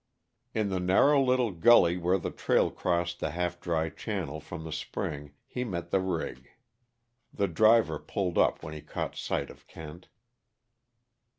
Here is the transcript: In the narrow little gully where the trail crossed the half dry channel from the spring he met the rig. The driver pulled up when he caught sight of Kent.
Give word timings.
In 0.55 0.69
the 0.69 0.79
narrow 0.79 1.21
little 1.21 1.51
gully 1.51 1.95
where 1.95 2.17
the 2.17 2.31
trail 2.31 2.71
crossed 2.71 3.19
the 3.19 3.29
half 3.29 3.59
dry 3.61 3.89
channel 3.91 4.39
from 4.39 4.63
the 4.63 4.71
spring 4.71 5.33
he 5.45 5.63
met 5.63 5.91
the 5.91 5.99
rig. 5.99 6.49
The 7.31 7.47
driver 7.47 7.99
pulled 7.99 8.39
up 8.39 8.63
when 8.63 8.73
he 8.73 8.81
caught 8.81 9.15
sight 9.15 9.51
of 9.51 9.67
Kent. 9.67 10.07